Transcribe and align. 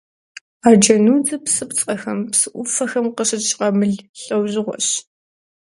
Арджэнудзыр 0.67 1.39
псыпцӏэхэм, 1.45 2.19
псы 2.31 2.47
ӏуфэхэм 2.53 3.05
къыщыкӏ 3.15 3.51
къамыл 3.57 3.93
лӏэужьыгъуэщ. 4.23 4.87